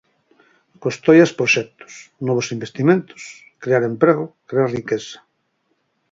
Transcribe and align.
Costoias 0.83 1.35
proxectos, 1.39 1.93
novos 2.27 2.47
investimentos, 2.55 3.21
crear 3.63 3.83
emprego, 3.91 4.25
crear 4.49 4.69
riqueza. 4.79 5.17